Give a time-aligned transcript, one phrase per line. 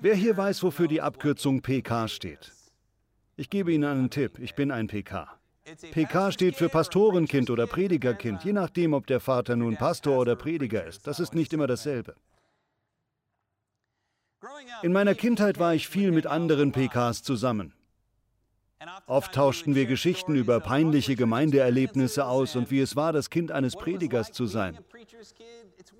[0.00, 2.52] Wer hier weiß, wofür die Abkürzung PK steht?
[3.36, 4.38] Ich gebe Ihnen einen Tipp.
[4.38, 5.28] Ich bin ein PK.
[5.92, 10.84] PK steht für Pastorenkind oder Predigerkind, je nachdem, ob der Vater nun Pastor oder Prediger
[10.84, 11.06] ist.
[11.06, 12.16] Das ist nicht immer dasselbe.
[14.82, 17.74] In meiner Kindheit war ich viel mit anderen PKs zusammen.
[19.06, 23.76] Oft tauschten wir Geschichten über peinliche Gemeindeerlebnisse aus und wie es war, das Kind eines
[23.76, 24.78] Predigers zu sein.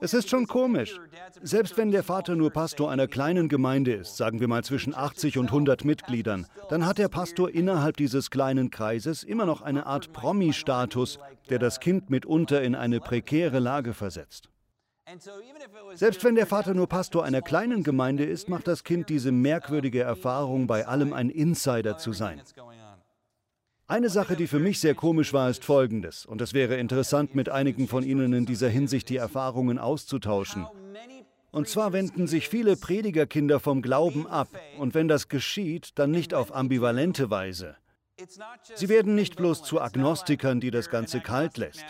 [0.01, 0.98] Es ist schon komisch.
[1.43, 5.37] Selbst wenn der Vater nur Pastor einer kleinen Gemeinde ist, sagen wir mal zwischen 80
[5.37, 10.12] und 100 Mitgliedern, dann hat der Pastor innerhalb dieses kleinen Kreises immer noch eine Art
[10.15, 11.19] Promi-Status,
[11.51, 14.49] der das Kind mitunter in eine prekäre Lage versetzt.
[15.95, 20.02] Selbst wenn der Vater nur Pastor einer kleinen Gemeinde ist, macht das Kind diese merkwürdige
[20.02, 22.41] Erfahrung, bei allem ein Insider zu sein.
[23.87, 27.48] Eine Sache, die für mich sehr komisch war, ist folgendes, und es wäre interessant, mit
[27.48, 30.66] einigen von Ihnen in dieser Hinsicht die Erfahrungen auszutauschen.
[31.51, 34.48] Und zwar wenden sich viele Predigerkinder vom Glauben ab,
[34.79, 37.74] und wenn das geschieht, dann nicht auf ambivalente Weise.
[38.74, 41.85] Sie werden nicht bloß zu Agnostikern, die das Ganze kalt lässt.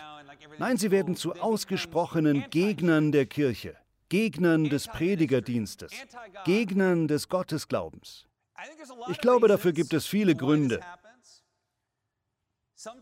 [0.61, 3.77] Nein, sie werden zu ausgesprochenen Gegnern der Kirche,
[4.11, 5.91] Gegnern des Predigerdienstes,
[6.45, 8.27] Gegnern des Gottesglaubens.
[9.09, 10.81] Ich glaube, dafür gibt es viele Gründe.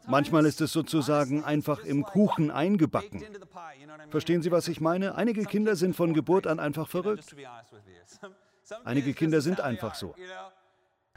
[0.06, 3.25] Manchmal ist es sozusagen einfach im Kuchen eingebacken.
[4.11, 5.17] Verstehen Sie, was ich meine?
[5.17, 7.34] Einige Kinder sind von Geburt an einfach verrückt.
[8.84, 10.15] Einige Kinder sind einfach so.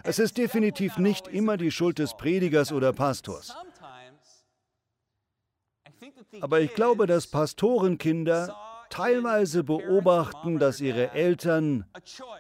[0.01, 3.55] Es ist definitiv nicht immer die Schuld des Predigers oder Pastors.
[6.39, 8.55] Aber ich glaube, dass Pastorenkinder
[8.89, 11.85] teilweise beobachten, dass ihre Eltern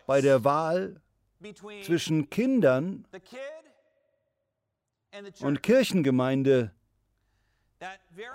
[0.07, 1.01] bei der Wahl
[1.83, 3.05] zwischen Kindern
[5.41, 6.71] und Kirchengemeinde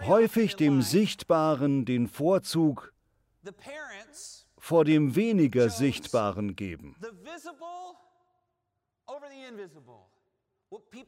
[0.02, 2.92] häufig dem Sichtbaren den Vorzug
[4.58, 6.96] vor dem weniger Sichtbaren geben.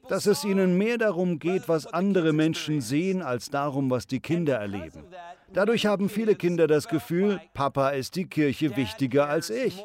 [0.08, 4.56] Dass es ihnen mehr darum geht, was andere Menschen sehen, als darum, was die Kinder
[4.56, 5.04] erleben.
[5.52, 9.84] Dadurch haben viele Kinder das Gefühl, Papa ist die Kirche wichtiger als ich.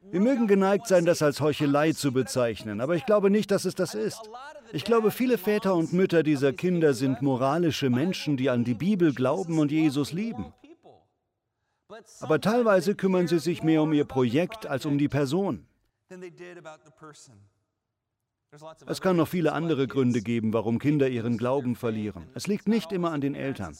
[0.00, 3.74] Wir mögen geneigt sein, das als Heuchelei zu bezeichnen, aber ich glaube nicht, dass es
[3.74, 4.30] das ist.
[4.72, 9.12] Ich glaube, viele Väter und Mütter dieser Kinder sind moralische Menschen, die an die Bibel
[9.12, 10.54] glauben und Jesus lieben.
[12.20, 15.66] Aber teilweise kümmern sie sich mehr um ihr Projekt als um die Person.
[18.86, 22.28] Es kann noch viele andere Gründe geben, warum Kinder ihren Glauben verlieren.
[22.34, 23.76] Es liegt nicht immer an den Eltern.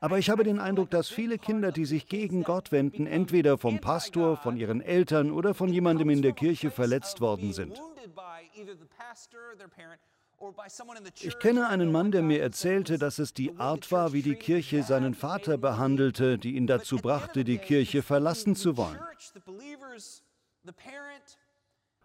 [0.00, 3.80] Aber ich habe den Eindruck, dass viele Kinder, die sich gegen Gott wenden, entweder vom
[3.80, 7.80] Pastor, von ihren Eltern oder von jemandem in der Kirche verletzt worden sind.
[11.20, 14.82] Ich kenne einen Mann, der mir erzählte, dass es die Art war, wie die Kirche
[14.82, 18.98] seinen Vater behandelte, die ihn dazu brachte, die Kirche verlassen zu wollen.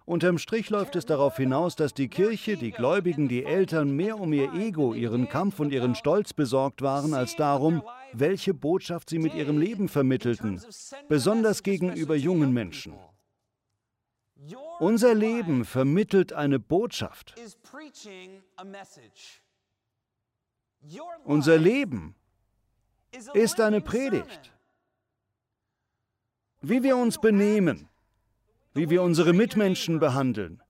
[0.06, 4.34] Unterm Strich läuft es darauf hinaus, dass die Kirche, die Gläubigen, die Eltern mehr um
[4.34, 9.34] ihr Ego, ihren Kampf und ihren Stolz besorgt waren, als darum, welche Botschaft sie mit
[9.34, 10.62] ihrem Leben vermittelten,
[11.08, 12.94] besonders gegenüber jungen Menschen.
[14.80, 17.36] Unser Leben vermittelt eine Botschaft.
[21.24, 22.16] Unser Leben
[23.34, 24.52] ist eine Predigt.
[26.62, 27.90] Wie wir uns benehmen,
[28.74, 30.62] wie wir unsere Mitmenschen behandeln,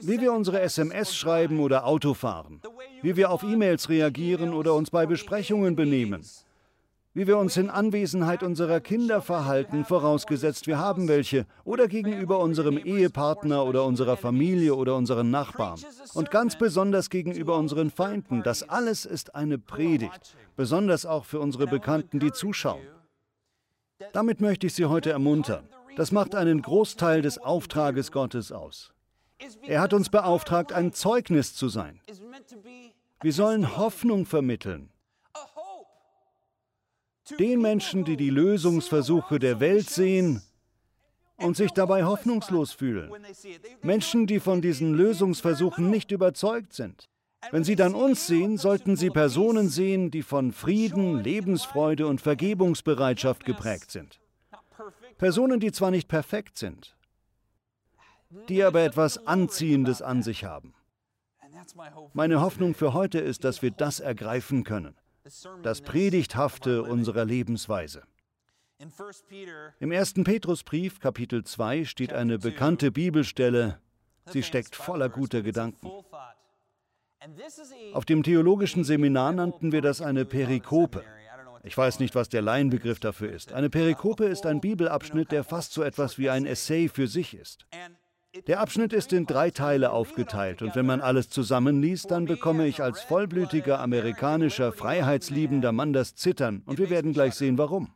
[0.00, 2.62] wie wir unsere SMS schreiben oder Auto fahren,
[3.02, 6.24] wie wir auf E-Mails reagieren oder uns bei Besprechungen benehmen,
[7.18, 12.78] wie wir uns in Anwesenheit unserer Kinder verhalten, vorausgesetzt wir haben welche, oder gegenüber unserem
[12.78, 15.80] Ehepartner oder unserer Familie oder unseren Nachbarn.
[16.14, 18.44] Und ganz besonders gegenüber unseren Feinden.
[18.44, 22.86] Das alles ist eine Predigt, besonders auch für unsere Bekannten, die zuschauen.
[24.12, 25.68] Damit möchte ich Sie heute ermuntern.
[25.96, 28.92] Das macht einen Großteil des Auftrages Gottes aus.
[29.62, 32.00] Er hat uns beauftragt, ein Zeugnis zu sein.
[33.22, 34.90] Wir sollen Hoffnung vermitteln.
[37.36, 40.42] Den Menschen, die die Lösungsversuche der Welt sehen
[41.36, 43.12] und sich dabei hoffnungslos fühlen.
[43.82, 47.08] Menschen, die von diesen Lösungsversuchen nicht überzeugt sind.
[47.50, 53.44] Wenn Sie dann uns sehen, sollten Sie Personen sehen, die von Frieden, Lebensfreude und Vergebungsbereitschaft
[53.44, 54.20] geprägt sind.
[55.18, 56.96] Personen, die zwar nicht perfekt sind,
[58.48, 60.74] die aber etwas Anziehendes an sich haben.
[62.12, 64.94] Meine Hoffnung für heute ist, dass wir das ergreifen können,
[65.62, 68.02] das Predigthafte unserer Lebensweise.
[69.80, 70.14] Im 1.
[70.24, 73.80] Petrusbrief, Kapitel 2, steht eine bekannte Bibelstelle,
[74.26, 75.90] sie steckt voller guter Gedanken.
[77.92, 81.04] Auf dem theologischen Seminar nannten wir das eine Perikope.
[81.64, 83.52] Ich weiß nicht, was der Laienbegriff dafür ist.
[83.52, 87.66] Eine Perikope ist ein Bibelabschnitt, der fast so etwas wie ein Essay für sich ist.
[88.46, 92.82] Der Abschnitt ist in drei Teile aufgeteilt und wenn man alles zusammenliest, dann bekomme ich
[92.82, 97.92] als vollblütiger amerikanischer, freiheitsliebender Mann das Zittern und wir werden gleich sehen, warum.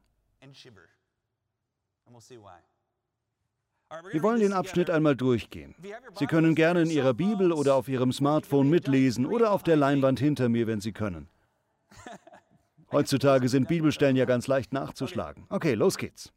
[4.11, 5.75] Wir wollen den Abschnitt einmal durchgehen.
[6.19, 10.19] Sie können gerne in Ihrer Bibel oder auf Ihrem Smartphone mitlesen oder auf der Leinwand
[10.19, 11.29] hinter mir, wenn Sie können.
[12.91, 15.47] Heutzutage sind Bibelstellen ja ganz leicht nachzuschlagen.
[15.49, 16.33] Okay, los geht's.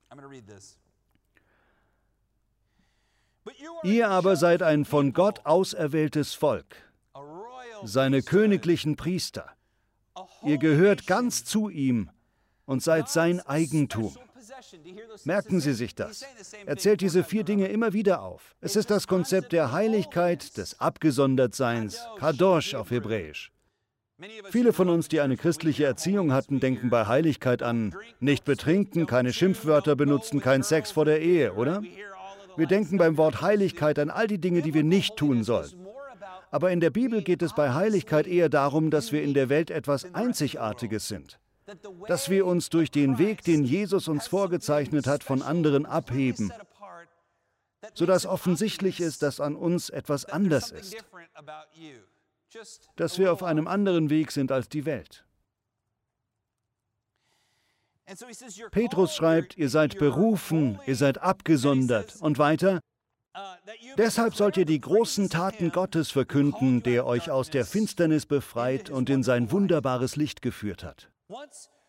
[3.83, 6.75] Ihr aber seid ein von Gott auserwähltes Volk,
[7.83, 9.49] seine königlichen Priester.
[10.43, 12.09] Ihr gehört ganz zu ihm
[12.65, 14.15] und seid sein Eigentum.
[15.23, 16.23] Merken Sie sich das.
[16.65, 18.55] Er zählt diese vier Dinge immer wieder auf.
[18.61, 22.73] Es ist das Konzept der Heiligkeit, des Abgesondertseins, Kadosh.
[22.75, 23.51] Auf Hebräisch.
[24.49, 29.33] Viele von uns, die eine christliche Erziehung hatten, denken bei Heiligkeit an nicht betrinken, keine
[29.33, 31.83] Schimpfwörter benutzen, kein Sex vor der Ehe, oder?
[32.57, 35.87] Wir denken beim Wort Heiligkeit an all die Dinge, die wir nicht tun sollen.
[36.51, 39.71] Aber in der Bibel geht es bei Heiligkeit eher darum, dass wir in der Welt
[39.71, 41.39] etwas Einzigartiges sind.
[42.07, 46.53] Dass wir uns durch den Weg, den Jesus uns vorgezeichnet hat, von anderen abheben,
[47.93, 50.95] sodass offensichtlich ist, dass an uns etwas anders ist.
[52.95, 55.25] Dass wir auf einem anderen Weg sind als die Welt.
[58.71, 62.79] Petrus schreibt, ihr seid berufen, ihr seid abgesondert und weiter.
[63.97, 69.09] Deshalb sollt ihr die großen Taten Gottes verkünden, der euch aus der Finsternis befreit und
[69.09, 71.11] in sein wunderbares Licht geführt hat.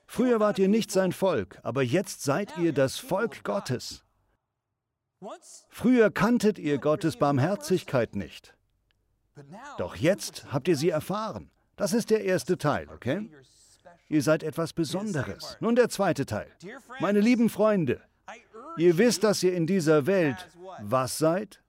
[0.06, 4.04] Früher wart ihr nicht sein Volk, aber jetzt seid ihr das Volk Gottes.
[5.68, 8.54] Früher kanntet ihr Gottes Barmherzigkeit nicht.
[9.78, 11.50] Doch jetzt habt ihr sie erfahren.
[11.76, 13.28] Das ist der erste Teil, okay?
[14.08, 15.56] Ihr seid etwas Besonderes.
[15.60, 16.46] Nun der zweite Teil.
[17.00, 18.00] Meine lieben Freunde,
[18.76, 20.48] ihr wisst, dass ihr in dieser Welt
[20.80, 21.60] was seid?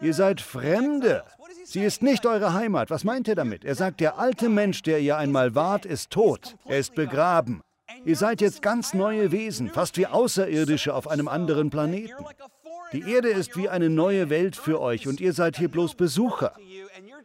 [0.00, 1.24] Ihr seid Fremde.
[1.64, 2.90] Sie ist nicht eure Heimat.
[2.90, 3.64] Was meint er damit?
[3.64, 6.56] Er sagt, der alte Mensch, der ihr einmal wart, ist tot.
[6.66, 7.62] Er ist begraben.
[8.04, 12.14] Ihr seid jetzt ganz neue Wesen, fast wie Außerirdische auf einem anderen Planeten.
[12.92, 16.52] Die Erde ist wie eine neue Welt für euch und ihr seid hier bloß Besucher.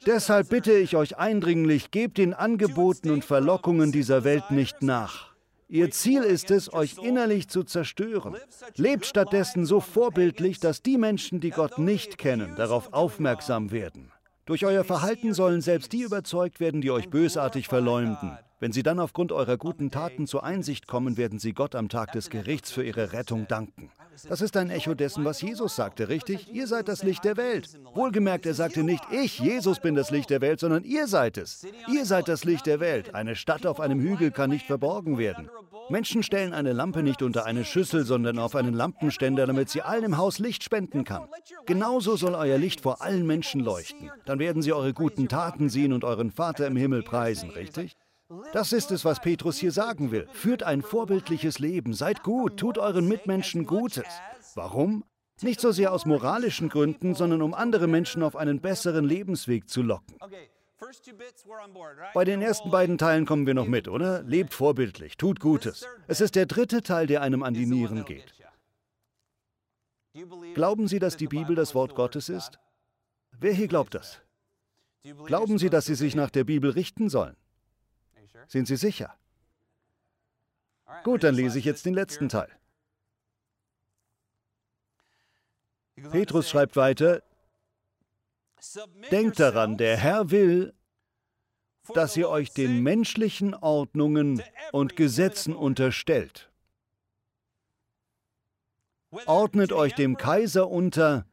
[0.06, 5.32] Deshalb bitte ich euch eindringlich, gebt den Angeboten und Verlockungen dieser Welt nicht nach.
[5.70, 8.36] Ihr Ziel ist es, euch innerlich zu zerstören.
[8.76, 14.12] Lebt stattdessen so vorbildlich, dass die Menschen, die Gott nicht kennen, darauf aufmerksam werden.
[14.46, 18.38] Durch euer Verhalten sollen selbst die überzeugt werden, die euch bösartig verleumden.
[18.60, 22.12] Wenn sie dann aufgrund eurer guten Taten zur Einsicht kommen, werden sie Gott am Tag
[22.12, 23.92] des Gerichts für ihre Rettung danken.
[24.28, 26.52] Das ist ein Echo dessen, was Jesus sagte, richtig?
[26.54, 27.70] Ihr seid das Licht der Welt.
[27.94, 31.66] Wohlgemerkt, er sagte nicht, ich, Jesus, bin das Licht der Welt, sondern ihr seid es.
[31.88, 33.16] Ihr seid das Licht der Welt.
[33.16, 35.50] Eine Stadt auf einem Hügel kann nicht verborgen werden.
[35.90, 40.06] Menschen stellen eine Lampe nicht unter eine Schüssel, sondern auf einen Lampenständer, damit sie allen
[40.06, 41.28] im Haus Licht spenden kann.
[41.66, 44.10] Genauso soll euer Licht vor allen Menschen leuchten.
[44.26, 47.98] Dann werden sie eure guten Taten sehen und euren Vater im Himmel preisen, richtig?
[48.54, 50.28] Das ist es, was Petrus hier sagen will.
[50.32, 54.06] Führt ein vorbildliches Leben, seid gut, tut euren Mitmenschen Gutes.
[54.56, 55.04] Warum?
[55.42, 59.82] Nicht so sehr aus moralischen Gründen, sondern um andere Menschen auf einen besseren Lebensweg zu
[59.82, 60.16] locken.
[62.14, 64.24] Bei den ersten beiden Teilen kommen wir noch mit, oder?
[64.24, 65.86] Lebt vorbildlich, tut Gutes.
[66.08, 68.34] Es ist der dritte Teil, der einem an die Nieren geht.
[70.54, 72.60] Glauben Sie, dass die Bibel das Wort Gottes ist?
[73.40, 74.22] Wer hier glaubt das?
[75.26, 77.36] Glauben Sie, dass Sie sich nach der Bibel richten sollen?
[78.48, 79.16] Sind Sie sicher?
[81.04, 82.50] Gut, dann lese ich jetzt den letzten Teil.
[86.12, 87.24] Petrus schreibt weiter,
[89.12, 90.74] Denkt daran, der Herr will,
[91.94, 96.52] dass ihr euch den menschlichen Ordnungen und Gesetzen unterstellt.
[99.26, 101.26] Ordnet euch dem Kaiser unter,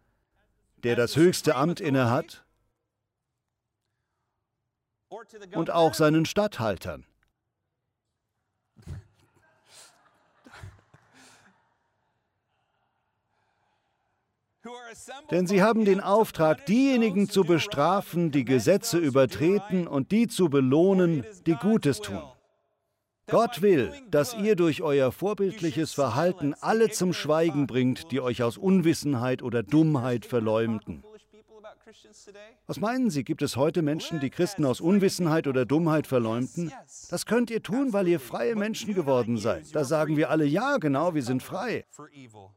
[0.79, 2.45] der das höchste Amt innehat,
[5.55, 7.05] und auch seinen Statthaltern.
[15.31, 21.25] Denn sie haben den Auftrag, diejenigen zu bestrafen, die Gesetze übertreten und die zu belohnen,
[21.47, 22.23] die Gutes tun.
[23.27, 28.57] Gott will, dass ihr durch euer vorbildliches Verhalten alle zum Schweigen bringt, die euch aus
[28.57, 31.05] Unwissenheit oder Dummheit verleumden.
[32.67, 36.73] Was meinen Sie, gibt es heute Menschen, die Christen aus Unwissenheit oder Dummheit verleumden?
[37.11, 39.75] Das könnt ihr tun, weil ihr freie Menschen geworden seid.
[39.75, 41.85] Da sagen wir alle, ja, genau, wir sind frei.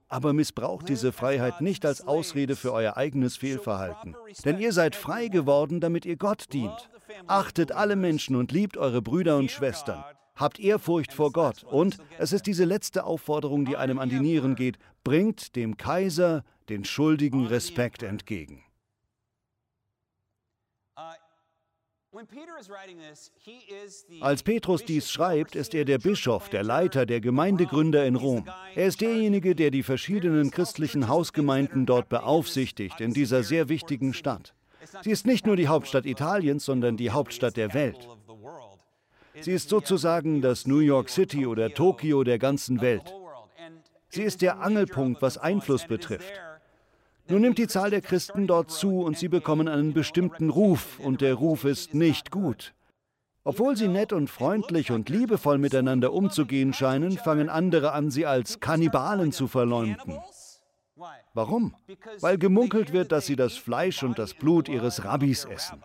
[0.07, 4.15] Aber missbraucht diese Freiheit nicht als Ausrede für euer eigenes Fehlverhalten.
[4.43, 6.89] Denn ihr seid frei geworden, damit ihr Gott dient.
[7.27, 10.03] Achtet alle Menschen und liebt eure Brüder und Schwestern.
[10.35, 11.63] Habt Ehrfurcht vor Gott.
[11.63, 14.77] Und es ist diese letzte Aufforderung, die einem an die Nieren geht.
[15.03, 18.63] Bringt dem Kaiser den schuldigen Respekt entgegen.
[24.20, 28.46] Als Petrus dies schreibt, ist er der Bischof, der Leiter, der Gemeindegründer in Rom.
[28.75, 34.53] Er ist derjenige, der die verschiedenen christlichen Hausgemeinden dort beaufsichtigt, in dieser sehr wichtigen Stadt.
[35.03, 38.10] Sie ist nicht nur die Hauptstadt Italiens, sondern die Hauptstadt der Welt.
[39.39, 43.13] Sie ist sozusagen das New York City oder Tokio der ganzen Welt.
[44.10, 46.34] Sie ist der Angelpunkt, was Einfluss betrifft.
[47.31, 51.21] Nun nimmt die Zahl der Christen dort zu und sie bekommen einen bestimmten Ruf und
[51.21, 52.73] der Ruf ist nicht gut.
[53.45, 58.59] Obwohl sie nett und freundlich und liebevoll miteinander umzugehen scheinen, fangen andere an, sie als
[58.59, 60.19] Kannibalen zu verleumden.
[61.33, 61.73] Warum?
[62.19, 65.81] Weil gemunkelt wird, dass sie das Fleisch und das Blut ihres Rabbis essen.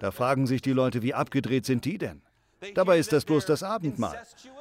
[0.00, 2.20] Da fragen sich die Leute, wie abgedreht sind die denn?
[2.74, 4.16] Dabei ist das bloß das Abendmahl.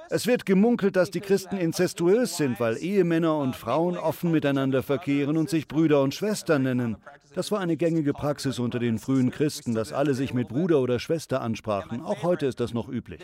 [0.10, 5.38] Es wird gemunkelt, dass die Christen inzestuös sind, weil Ehemänner und Frauen offen miteinander verkehren
[5.38, 6.98] und sich Brüder und Schwestern nennen.
[7.36, 11.00] Das war eine gängige Praxis unter den frühen Christen, dass alle sich mit Bruder oder
[11.00, 12.02] Schwester ansprachen.
[12.02, 13.22] Auch heute ist das noch üblich.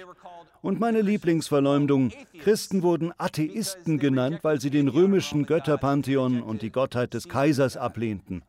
[0.62, 7.14] Und meine Lieblingsverleumdung, Christen wurden Atheisten genannt, weil sie den römischen Götterpantheon und die Gottheit
[7.14, 8.42] des Kaisers ablehnten.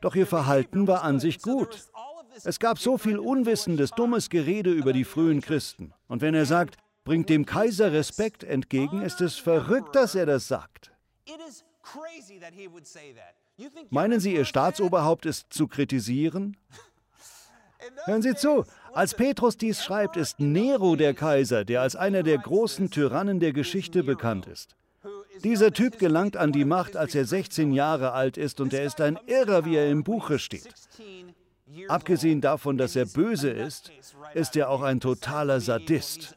[0.00, 1.78] Doch ihr Verhalten war an sich gut.
[2.44, 5.92] Es gab so viel unwissendes, dummes Gerede über die frühen Christen.
[6.08, 10.48] Und wenn er sagt, bringt dem Kaiser Respekt entgegen, ist es verrückt, dass er das
[10.48, 10.92] sagt.
[13.90, 16.56] Meinen Sie, Ihr Staatsoberhaupt ist zu kritisieren?
[18.04, 22.38] Hören Sie zu, als Petrus dies schreibt, ist Nero der Kaiser, der als einer der
[22.38, 24.76] großen Tyrannen der Geschichte bekannt ist.
[25.42, 29.00] Dieser Typ gelangt an die Macht, als er 16 Jahre alt ist und er ist
[29.00, 30.72] ein Irrer, wie er im Buche steht.
[31.88, 33.92] Abgesehen davon, dass er böse ist,
[34.34, 36.36] ist er auch ein totaler Sadist.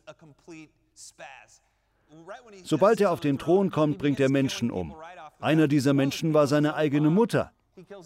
[2.63, 4.95] Sobald er auf den Thron kommt, bringt er Menschen um.
[5.39, 7.51] Einer dieser Menschen war seine eigene Mutter.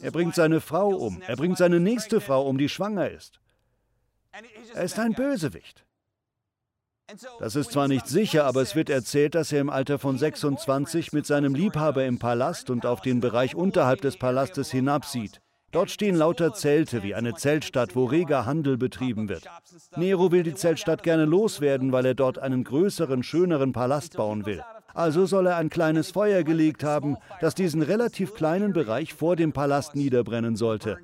[0.01, 1.21] Er bringt seine Frau um.
[1.21, 3.39] Er bringt seine nächste Frau um, die schwanger ist.
[4.73, 5.85] Er ist ein Bösewicht.
[7.39, 11.11] Das ist zwar nicht sicher, aber es wird erzählt, dass er im Alter von 26
[11.11, 15.41] mit seinem Liebhaber im Palast und auf den Bereich unterhalb des Palastes hinabsieht.
[15.71, 19.43] Dort stehen lauter Zelte wie eine Zeltstadt, wo reger Handel betrieben wird.
[19.95, 24.63] Nero will die Zeltstadt gerne loswerden, weil er dort einen größeren, schöneren Palast bauen will.
[24.93, 29.53] Also soll er ein kleines Feuer gelegt haben, das diesen relativ kleinen Bereich vor dem
[29.53, 30.97] Palast niederbrennen sollte.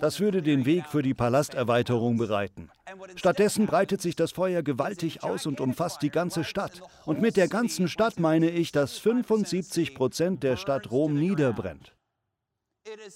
[0.00, 2.70] Das würde den Weg für die Palasterweiterung bereiten.
[3.16, 6.82] Stattdessen breitet sich das Feuer gewaltig aus und umfasst die ganze Stadt.
[7.04, 11.92] Und mit der ganzen Stadt meine ich, dass 75 Prozent der Stadt Rom niederbrennt.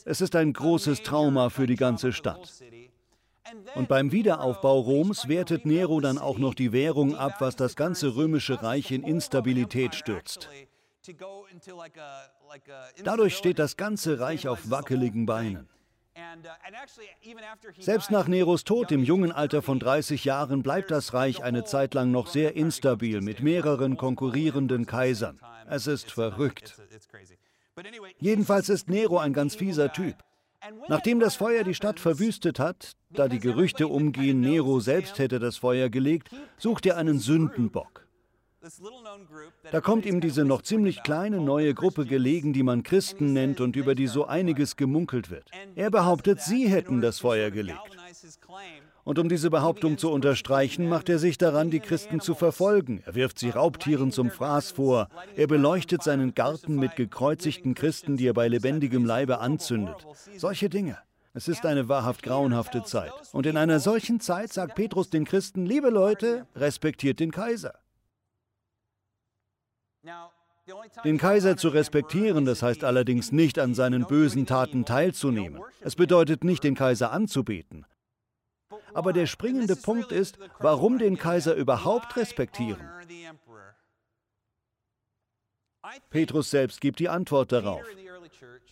[0.04, 2.52] Es ist ein großes Trauma für die ganze Stadt.
[3.74, 8.14] Und beim Wiederaufbau Roms wertet Nero dann auch noch die Währung ab, was das ganze
[8.14, 10.48] römische Reich in Instabilität stürzt.
[13.02, 15.68] Dadurch steht das ganze Reich auf wackeligen Beinen.
[17.78, 21.94] Selbst nach Neros Tod im jungen Alter von 30 Jahren bleibt das Reich eine Zeit
[21.94, 25.38] lang noch sehr instabil mit mehreren konkurrierenden Kaisern.
[25.68, 26.76] Es ist verrückt.
[28.18, 30.16] Jedenfalls ist Nero ein ganz fieser Typ.
[30.88, 35.56] Nachdem das Feuer die Stadt verwüstet hat, da die Gerüchte umgehen, Nero selbst hätte das
[35.56, 38.08] Feuer gelegt, sucht er einen Sündenbock.
[39.70, 43.76] Da kommt ihm diese noch ziemlich kleine neue Gruppe gelegen, die man Christen nennt und
[43.76, 45.50] über die so einiges gemunkelt wird.
[45.76, 47.78] Er behauptet, sie hätten das Feuer gelegt.
[49.08, 53.02] Und um diese Behauptung zu unterstreichen, macht er sich daran, die Christen zu verfolgen.
[53.06, 55.08] Er wirft sie Raubtieren zum Fraß vor.
[55.34, 60.06] Er beleuchtet seinen Garten mit gekreuzigten Christen, die er bei lebendigem Leibe anzündet.
[60.36, 60.98] Solche Dinge.
[61.32, 63.10] Es ist eine wahrhaft grauenhafte Zeit.
[63.32, 67.78] Und in einer solchen Zeit sagt Petrus den Christen, liebe Leute, respektiert den Kaiser.
[71.06, 75.62] Den Kaiser zu respektieren, das heißt allerdings nicht an seinen bösen Taten teilzunehmen.
[75.80, 77.86] Es bedeutet nicht, den Kaiser anzubeten.
[78.94, 82.88] Aber der springende Punkt ist, warum den Kaiser überhaupt respektieren.
[86.10, 87.82] Petrus selbst gibt die Antwort darauf.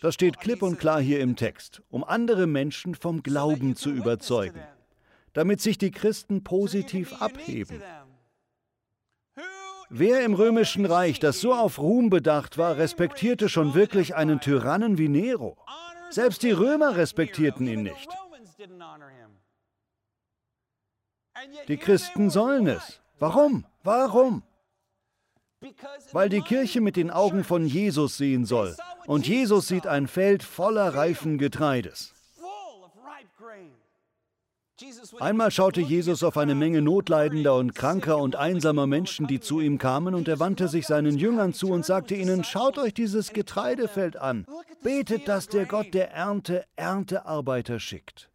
[0.01, 4.63] Das steht klipp und klar hier im Text, um andere Menschen vom Glauben zu überzeugen,
[5.33, 7.83] damit sich die Christen positiv abheben.
[9.89, 14.99] Wer im römischen Reich, das so auf Ruhm bedacht war, respektierte schon wirklich einen Tyrannen
[14.99, 15.57] wie Nero?
[16.11, 18.09] Selbst die Römer respektierten ihn nicht.
[21.69, 23.01] Die Christen sollen es.
[23.19, 23.65] Warum?
[23.83, 24.43] Warum?
[26.13, 28.77] Weil die Kirche mit den Augen von Jesus sehen soll.
[29.07, 32.13] Und Jesus sieht ein Feld voller reifen Getreides.
[35.21, 39.79] Einmal schaute Jesus auf eine Menge notleidender und kranker und einsamer Menschen, die zu ihm
[39.79, 44.19] kamen, und er wandte sich seinen Jüngern zu und sagte ihnen, schaut euch dieses Getreidefeld
[44.19, 44.45] an,
[44.83, 48.29] betet, dass der Gott der Ernte Erntearbeiter schickt.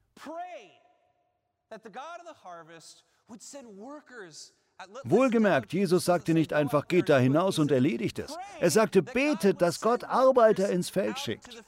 [5.04, 8.36] Wohlgemerkt, Jesus sagte nicht einfach, geht da hinaus und erledigt es.
[8.60, 11.64] Er sagte, betet, dass Gott Arbeiter ins Feld schickt.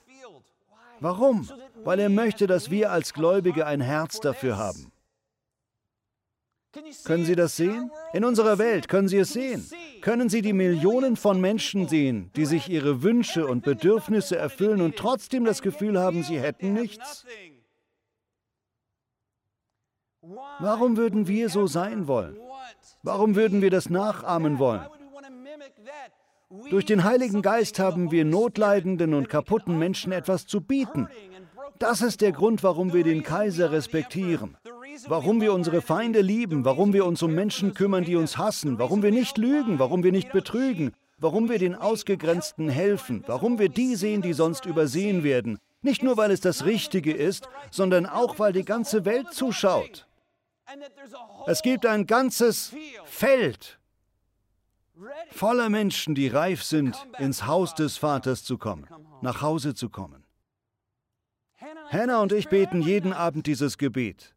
[0.99, 1.49] Warum?
[1.83, 4.91] Weil er möchte, dass wir als Gläubige ein Herz dafür haben.
[7.03, 7.91] Können Sie das sehen?
[8.13, 9.69] In unserer Welt können Sie es sehen.
[10.01, 14.95] Können Sie die Millionen von Menschen sehen, die sich ihre Wünsche und Bedürfnisse erfüllen und
[14.95, 17.25] trotzdem das Gefühl haben, sie hätten nichts?
[20.59, 22.37] Warum würden wir so sein wollen?
[23.01, 24.85] Warum würden wir das nachahmen wollen?
[26.69, 31.09] Durch den Heiligen Geist haben wir notleidenden und kaputten Menschen etwas zu bieten.
[31.79, 34.55] Das ist der Grund, warum wir den Kaiser respektieren,
[35.07, 39.01] warum wir unsere Feinde lieben, warum wir uns um Menschen kümmern, die uns hassen, warum
[39.01, 43.95] wir nicht lügen, warum wir nicht betrügen, warum wir den Ausgegrenzten helfen, warum wir die
[43.95, 45.59] sehen, die sonst übersehen werden.
[45.81, 50.07] Nicht nur, weil es das Richtige ist, sondern auch, weil die ganze Welt zuschaut.
[51.47, 52.73] Es gibt ein ganzes
[53.05, 53.79] Feld
[55.31, 58.87] voller Menschen, die reif sind, ins Haus des Vaters zu kommen,
[59.21, 60.23] nach Hause zu kommen.
[61.89, 64.35] Hannah und ich beten jeden Abend dieses Gebet.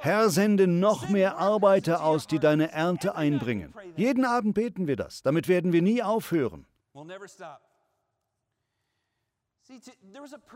[0.00, 3.74] Herr, sende noch mehr Arbeiter aus, die deine Ernte einbringen.
[3.96, 5.22] Jeden Abend beten wir das.
[5.22, 6.66] Damit werden wir nie aufhören.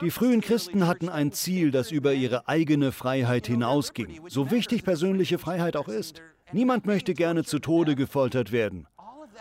[0.00, 5.38] Die frühen Christen hatten ein Ziel, das über ihre eigene Freiheit hinausging, so wichtig persönliche
[5.38, 6.22] Freiheit auch ist.
[6.52, 8.86] Niemand möchte gerne zu Tode gefoltert werden.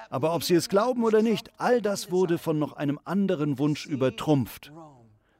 [0.09, 3.85] Aber ob sie es glauben oder nicht, all das wurde von noch einem anderen Wunsch
[3.85, 4.71] übertrumpft,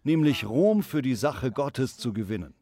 [0.04, 2.54] nämlich Rom für die Sache Gottes zu gewinnen.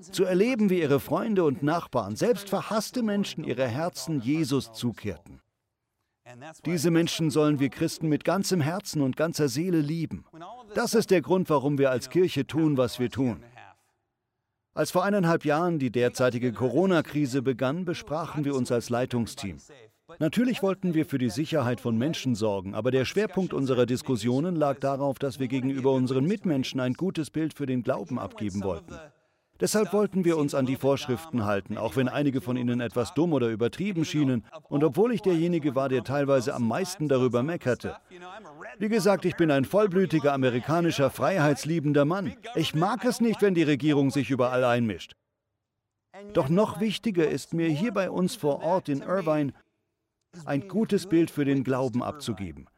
[0.00, 5.40] Zu erleben, wie ihre Freunde und Nachbarn, selbst verhasste Menschen, ihre Herzen Jesus zukehrten.
[6.64, 10.24] Diese Menschen sollen wir Christen mit ganzem Herzen und ganzer Seele lieben.
[10.74, 13.42] Das ist der Grund, warum wir als Kirche tun, was wir tun.
[14.74, 19.58] Als vor eineinhalb Jahren die derzeitige Corona-Krise begann, besprachen wir uns als Leitungsteam.
[20.20, 24.78] Natürlich wollten wir für die Sicherheit von Menschen sorgen, aber der Schwerpunkt unserer Diskussionen lag
[24.78, 28.94] darauf, dass wir gegenüber unseren Mitmenschen ein gutes Bild für den Glauben abgeben wollten.
[29.60, 33.32] Deshalb wollten wir uns an die Vorschriften halten, auch wenn einige von ihnen etwas dumm
[33.32, 37.96] oder übertrieben schienen und obwohl ich derjenige war, der teilweise am meisten darüber meckerte.
[38.78, 42.36] Wie gesagt, ich bin ein vollblütiger amerikanischer, freiheitsliebender Mann.
[42.54, 45.14] Ich mag es nicht, wenn die Regierung sich überall einmischt.
[46.32, 49.52] Doch noch wichtiger ist mir hier bei uns vor Ort in Irvine
[50.44, 52.68] ein gutes Bild für den Glauben abzugeben.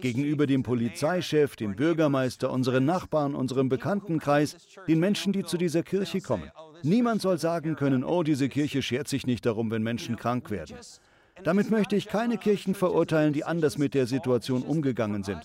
[0.00, 4.56] Gegenüber dem Polizeichef, dem Bürgermeister, unseren Nachbarn, unserem Bekanntenkreis,
[4.88, 6.50] den Menschen, die zu dieser Kirche kommen.
[6.82, 10.76] Niemand soll sagen können, oh, diese Kirche schert sich nicht darum, wenn Menschen krank werden.
[11.44, 15.42] Damit möchte ich keine Kirchen verurteilen, die anders mit der Situation umgegangen sind.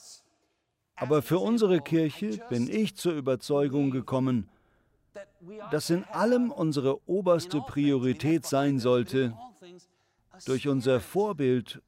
[0.96, 4.50] Aber für unsere Kirche bin ich zur Überzeugung gekommen,
[5.72, 9.38] dass in allem unsere oberste Priorität sein sollte,
[10.46, 11.82] durch unser Vorbild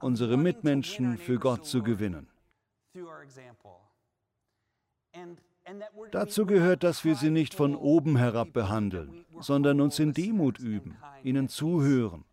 [0.00, 2.28] unsere Mitmenschen für Gott zu gewinnen.
[6.12, 10.96] Dazu gehört, dass wir sie nicht von oben herab behandeln, sondern uns in Demut üben,
[11.24, 12.24] ihnen zuhören,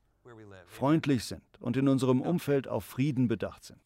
[0.68, 3.80] freundlich sind und in unserem Umfeld auf Frieden bedacht sind.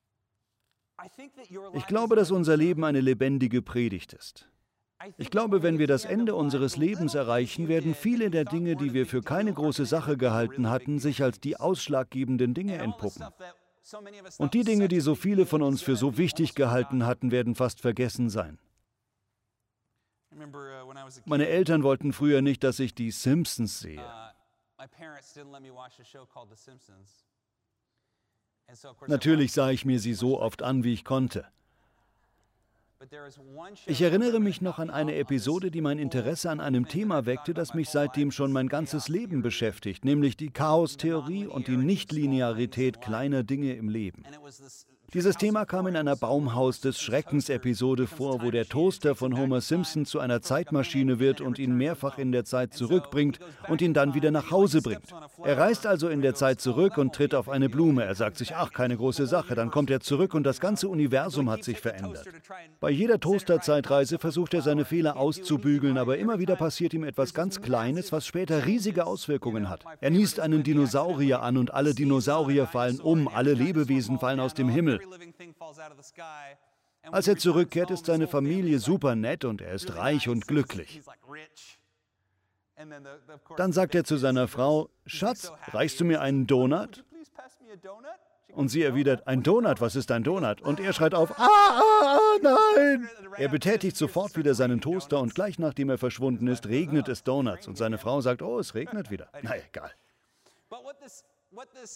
[1.74, 4.50] Ich glaube, dass unser Leben eine lebendige Predigt ist.
[5.18, 9.06] Ich glaube, wenn wir das Ende unseres Lebens erreichen, werden viele der Dinge, die wir
[9.06, 13.24] für keine große Sache gehalten hatten, sich als die ausschlaggebenden Dinge entpuppen.
[14.38, 17.80] Und die Dinge, die so viele von uns für so wichtig gehalten hatten, werden fast
[17.80, 18.60] vergessen sein.
[21.26, 24.06] Meine Eltern wollten früher nicht, dass ich die Simpsons sehe.
[29.08, 31.48] Natürlich sah ich mir sie so oft an, wie ich konnte.
[33.86, 37.74] Ich erinnere mich noch an eine Episode, die mein Interesse an einem Thema weckte, das
[37.74, 43.74] mich seitdem schon mein ganzes Leben beschäftigt, nämlich die Chaostheorie und die Nichtlinearität kleiner Dinge
[43.76, 44.24] im Leben.
[45.14, 50.06] Dieses Thema kam in einer Baumhaus des Schreckens-Episode vor, wo der Toaster von Homer Simpson
[50.06, 53.40] zu einer Zeitmaschine wird und ihn mehrfach in der Zeit zurückbringt
[53.70, 55.06] und ihn dann wieder nach Hause bringt.
[55.46, 58.04] Er reist also in der Zeit zurück und tritt auf eine Blume.
[58.04, 59.56] Er sagt sich, ach, keine große Sache.
[59.56, 62.26] Dann kommt er zurück und das ganze Universum hat sich verändert.
[62.82, 67.62] Bei jeder Toaster-Zeitreise versucht er seine Fehler auszubügeln, aber immer wieder passiert ihm etwas ganz
[67.62, 69.86] Kleines, was später riesige Auswirkungen hat.
[70.02, 74.68] Er niest einen Dinosaurier an und alle Dinosaurier fallen um, alle Lebewesen fallen aus dem
[74.68, 74.97] Himmel.
[77.12, 81.02] Als er zurückkehrt, ist seine Familie super nett und er ist reich und glücklich.
[83.56, 87.04] Dann sagt er zu seiner Frau, Schatz, reichst du mir einen Donut?
[88.54, 90.62] Und sie erwidert, ein Donut, was ist ein Donut?
[90.62, 93.10] Und er schreit auf, ah, ah, ah, nein!
[93.38, 97.68] Er betätigt sofort wieder seinen Toaster und gleich nachdem er verschwunden ist, regnet es Donuts.
[97.68, 99.30] Und seine Frau sagt, oh, es regnet wieder.
[99.42, 99.92] Na egal.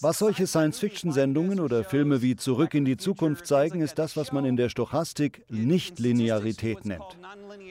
[0.01, 4.45] Was solche Science-Fiction-Sendungen oder Filme wie Zurück in die Zukunft zeigen, ist das, was man
[4.45, 7.17] in der Stochastik Nichtlinearität nennt.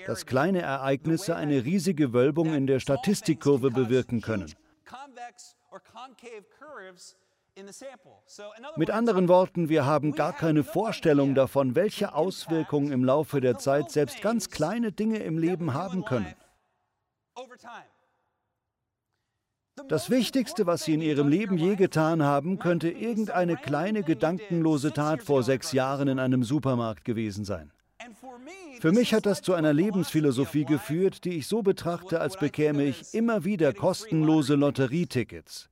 [0.06, 4.52] Dass kleine Ereignisse eine riesige Wölbung in der Statistikkurve bewirken können.
[8.76, 13.90] Mit anderen Worten, wir haben gar keine Vorstellung davon, welche Auswirkungen im Laufe der Zeit
[13.90, 16.34] selbst ganz kleine Dinge im Leben haben können.
[19.88, 25.22] Das Wichtigste, was Sie in Ihrem Leben je getan haben, könnte irgendeine kleine gedankenlose Tat
[25.22, 27.70] vor sechs Jahren in einem Supermarkt gewesen sein.
[28.80, 33.12] Für mich hat das zu einer Lebensphilosophie geführt, die ich so betrachte, als bekäme ich
[33.12, 35.68] immer wieder kostenlose Lotterietickets.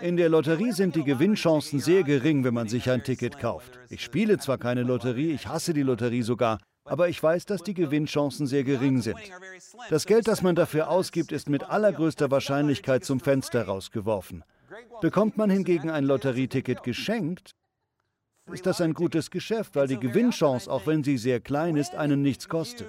[0.00, 3.78] In der Lotterie sind die Gewinnchancen sehr gering, wenn man sich ein Ticket kauft.
[3.88, 7.74] Ich spiele zwar keine Lotterie, ich hasse die Lotterie sogar, aber ich weiß, dass die
[7.74, 9.18] Gewinnchancen sehr gering sind.
[9.90, 14.44] Das Geld, das man dafür ausgibt, ist mit allergrößter Wahrscheinlichkeit zum Fenster rausgeworfen.
[15.00, 17.54] Bekommt man hingegen ein Lotterieticket geschenkt,
[18.52, 22.22] ist das ein gutes Geschäft, weil die Gewinnchance, auch wenn sie sehr klein ist, einen
[22.22, 22.88] nichts kostet.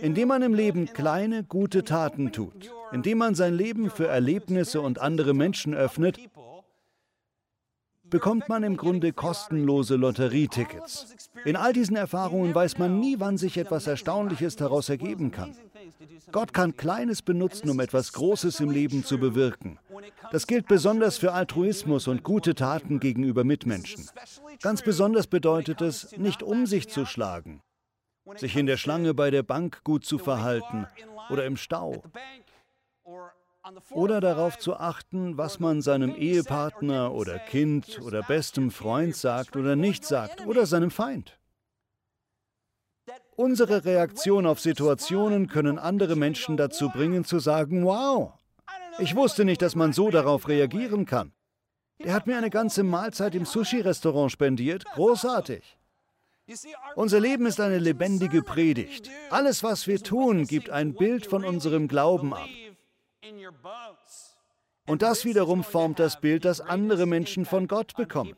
[0.00, 5.00] Indem man im Leben kleine, gute Taten tut, indem man sein Leben für Erlebnisse und
[5.00, 6.18] andere Menschen öffnet,
[8.12, 11.16] bekommt man im Grunde kostenlose Lotterietickets.
[11.46, 15.56] In all diesen Erfahrungen weiß man nie, wann sich etwas Erstaunliches daraus ergeben kann.
[16.30, 19.78] Gott kann Kleines benutzen, um etwas Großes im Leben zu bewirken.
[20.30, 24.06] Das gilt besonders für Altruismus und gute Taten gegenüber Mitmenschen.
[24.60, 27.62] Ganz besonders bedeutet es, nicht um sich zu schlagen,
[28.36, 30.86] sich in der Schlange bei der Bank gut zu verhalten
[31.30, 32.02] oder im Stau
[33.90, 39.76] oder darauf zu achten, was man seinem Ehepartner oder Kind oder bestem Freund sagt oder
[39.76, 41.38] nicht sagt oder seinem Feind.
[43.36, 48.32] Unsere Reaktion auf Situationen können andere Menschen dazu bringen zu sagen, wow,
[48.98, 51.32] ich wusste nicht, dass man so darauf reagieren kann.
[52.04, 54.84] Der hat mir eine ganze Mahlzeit im Sushi-Restaurant spendiert.
[54.94, 55.78] Großartig.
[56.96, 59.08] Unser Leben ist eine lebendige Predigt.
[59.30, 62.48] Alles, was wir tun, gibt ein Bild von unserem Glauben ab.
[64.86, 68.34] Und das wiederum formt das Bild, das andere Menschen von Gott bekommen.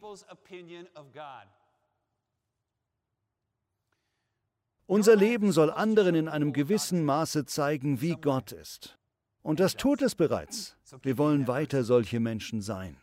[4.87, 8.99] Unser Leben soll anderen in einem gewissen Maße zeigen, wie Gott ist.
[9.43, 10.77] Und das tut es bereits.
[11.03, 12.99] Wir wollen weiter solche Menschen sein.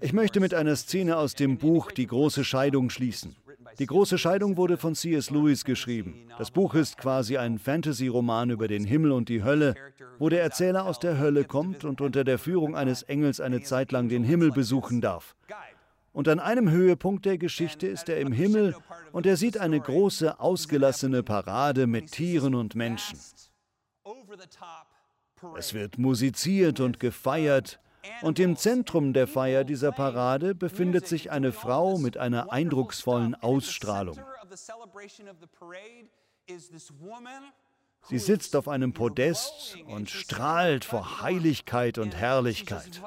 [0.00, 3.34] Ich möchte mit einer Szene aus dem Buch Die große Scheidung schließen.
[3.78, 5.30] Die große Scheidung wurde von C.S.
[5.30, 6.28] Lewis geschrieben.
[6.38, 9.74] Das Buch ist quasi ein Fantasy-Roman über den Himmel und die Hölle,
[10.18, 13.92] wo der Erzähler aus der Hölle kommt und unter der Führung eines Engels eine Zeit
[13.92, 15.36] lang den Himmel besuchen darf.
[16.12, 18.74] Und an einem Höhepunkt der Geschichte ist er im Himmel
[19.12, 23.18] und er sieht eine große, ausgelassene Parade mit Tieren und Menschen.
[25.56, 27.78] Es wird musiziert und gefeiert,
[28.22, 34.18] und im Zentrum der Feier dieser Parade befindet sich eine Frau mit einer eindrucksvollen Ausstrahlung.
[38.08, 43.02] Sie sitzt auf einem Podest und strahlt vor Heiligkeit und Herrlichkeit.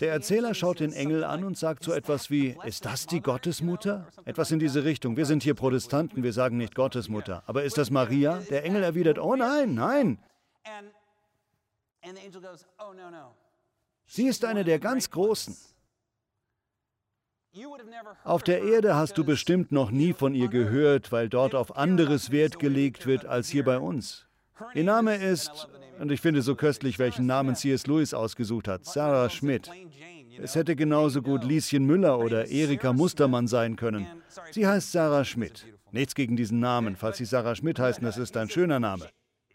[0.00, 4.08] Der Erzähler schaut den Engel an und sagt so etwas wie, ist das die Gottesmutter?
[4.24, 5.16] Etwas in diese Richtung.
[5.16, 7.44] Wir sind hier Protestanten, wir sagen nicht Gottesmutter.
[7.46, 8.38] Aber ist das Maria?
[8.50, 10.18] Der Engel erwidert, oh nein, nein.
[12.78, 12.92] Oh,
[14.06, 15.56] Sie ist eine der ganz Großen.
[18.24, 22.30] Auf der Erde hast du bestimmt noch nie von ihr gehört, weil dort auf anderes
[22.30, 24.26] Wert gelegt wird als hier bei uns.
[24.74, 27.86] Ihr Name ist, und ich finde so köstlich, welchen Namen C.S.
[27.86, 29.70] Lewis ausgesucht hat, Sarah Schmidt.
[30.38, 34.06] Es hätte genauso gut Lieschen Müller oder Erika Mustermann sein können.
[34.50, 35.66] Sie heißt Sarah Schmidt.
[35.90, 36.96] Nichts gegen diesen Namen.
[36.96, 39.08] Falls sie Sarah Schmidt heißen, das ist ein schöner Name.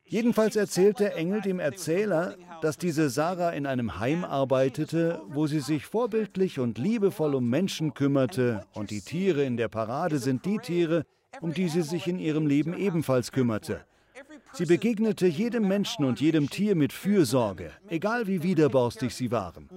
[0.09, 5.59] Jedenfalls erzählt der Engel dem Erzähler, dass diese Sarah in einem Heim arbeitete, wo sie
[5.59, 10.59] sich vorbildlich und liebevoll um Menschen kümmerte, und die Tiere in der Parade sind die
[10.59, 11.05] Tiere,
[11.41, 13.81] um die sie sich in ihrem Leben ebenfalls kümmerte.
[14.53, 19.69] Sie begegnete jedem Menschen und jedem Tier mit Fürsorge, egal wie widerborstig sie waren.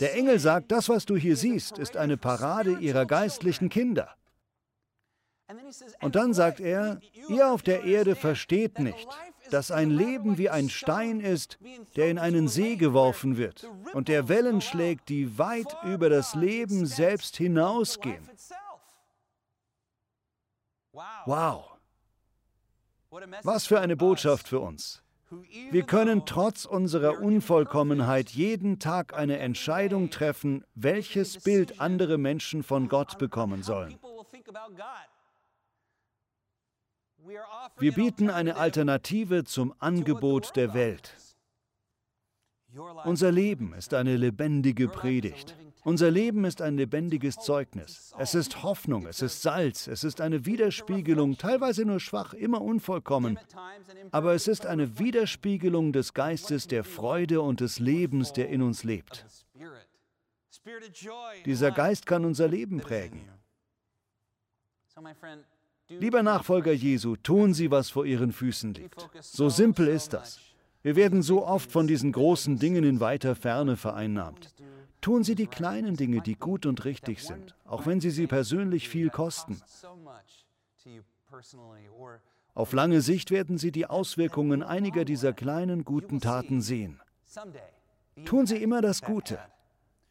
[0.00, 4.14] Der Engel sagt, das, was du hier siehst, ist eine Parade ihrer geistlichen Kinder.
[6.02, 9.08] Und dann sagt er, ihr auf der Erde versteht nicht,
[9.50, 11.58] dass ein Leben wie ein Stein ist,
[11.96, 16.86] der in einen See geworfen wird und der Wellen schlägt, die weit über das Leben
[16.86, 18.28] selbst hinausgehen.
[21.26, 21.70] Wow!
[23.42, 25.02] Was für eine Botschaft für uns.
[25.70, 32.88] Wir können trotz unserer Unvollkommenheit jeden Tag eine Entscheidung treffen, welches Bild andere Menschen von
[32.88, 33.98] Gott bekommen sollen.
[37.78, 41.14] Wir bieten eine Alternative zum Angebot der Welt.
[43.04, 45.56] Unser Leben ist eine lebendige Predigt.
[45.84, 48.12] Unser Leben ist ein lebendiges Zeugnis.
[48.18, 53.38] Es ist Hoffnung, es ist Salz, es ist eine Widerspiegelung, teilweise nur schwach, immer unvollkommen.
[54.10, 58.84] Aber es ist eine Widerspiegelung des Geistes der Freude und des Lebens, der in uns
[58.84, 59.24] lebt.
[61.46, 63.30] Dieser Geist kann unser Leben prägen.
[65.88, 69.08] Lieber Nachfolger Jesu, tun Sie, was vor Ihren Füßen liegt.
[69.20, 70.38] So simpel ist das.
[70.82, 74.54] Wir werden so oft von diesen großen Dingen in weiter Ferne vereinnahmt.
[75.00, 78.88] Tun Sie die kleinen Dinge, die gut und richtig sind, auch wenn sie Sie persönlich
[78.88, 79.60] viel kosten.
[82.54, 87.00] Auf lange Sicht werden Sie die Auswirkungen einiger dieser kleinen guten Taten sehen.
[88.24, 89.38] Tun Sie immer das Gute.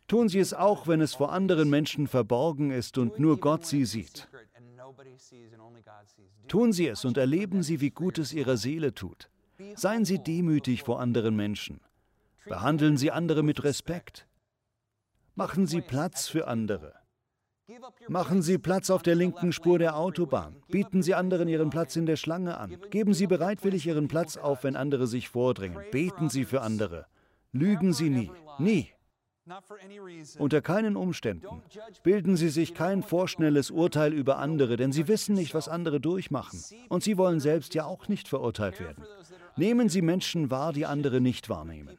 [0.07, 3.83] Tun Sie es auch, wenn es vor anderen Menschen verborgen ist und nur Gott sie
[3.83, 4.29] sieht.
[6.47, 9.30] Tun Sie es und erleben Sie, wie gut es Ihrer Seele tut.
[9.76, 11.82] Seien Sie demütig vor anderen Menschen.
[12.45, 14.28] Behandeln Sie andere mit Respekt.
[15.36, 16.93] Machen Sie Platz für andere.
[18.08, 20.56] Machen Sie Platz auf der linken Spur der Autobahn.
[20.69, 22.78] Bieten Sie anderen Ihren Platz in der Schlange an.
[22.89, 25.84] Geben Sie bereitwillig Ihren Platz auf, wenn andere sich vordrängen.
[25.91, 27.08] Beten Sie für andere.
[27.52, 28.32] Lügen Sie nie.
[28.58, 28.89] Nie.
[30.39, 31.47] Unter keinen Umständen.
[32.03, 36.60] Bilden Sie sich kein vorschnelles Urteil über andere, denn Sie wissen nicht, was andere durchmachen.
[36.89, 39.03] Und Sie wollen selbst ja auch nicht verurteilt werden.
[39.55, 41.97] Nehmen Sie Menschen wahr, die andere nicht wahrnehmen.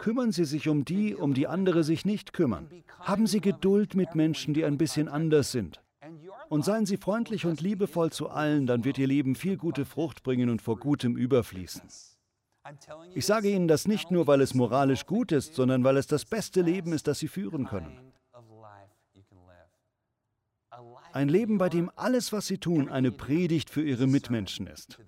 [0.00, 2.68] Kümmern Sie sich um die, um die andere sich nicht kümmern.
[3.00, 5.80] Haben Sie Geduld mit Menschen, die ein bisschen anders sind.
[6.48, 10.22] Und seien Sie freundlich und liebevoll zu allen, dann wird Ihr Leben viel gute Frucht
[10.22, 11.82] bringen und vor Gutem überfließen.
[13.14, 16.24] Ich sage Ihnen das nicht nur, weil es moralisch gut ist, sondern weil es das
[16.24, 18.12] beste Leben ist, das Sie führen können.
[21.12, 24.98] Ein Leben, bei dem alles, was Sie tun, eine Predigt für Ihre Mitmenschen ist.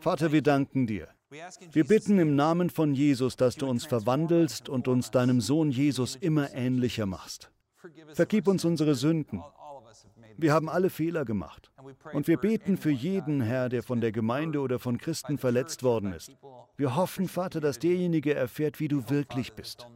[0.00, 1.08] Vater, wir danken dir.
[1.72, 6.16] Wir bitten im Namen von Jesus, dass du uns verwandelst und uns deinem Sohn Jesus
[6.16, 7.50] immer ähnlicher machst.
[8.12, 9.42] Vergib uns unsere Sünden.
[10.42, 11.70] Wir haben alle Fehler gemacht.
[12.12, 16.12] Und wir beten für jeden, Herr, der von der Gemeinde oder von Christen verletzt worden
[16.12, 16.36] ist.
[16.76, 19.86] Wir hoffen, Vater, dass derjenige erfährt, wie du wirklich bist.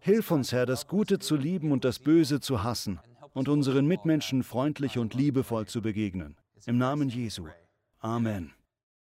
[0.00, 2.98] Hilf uns, Herr, das Gute zu lieben und das Böse zu hassen
[3.34, 6.36] und unseren Mitmenschen freundlich und liebevoll zu begegnen.
[6.66, 7.46] Im Namen Jesu.
[8.00, 8.52] Amen.